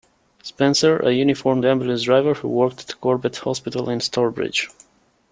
[0.41, 4.67] Spencer, a uniformed ambulance driver who worked at Corbett Hospital in Stourbridge.